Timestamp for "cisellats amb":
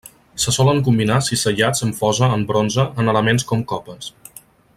1.27-1.99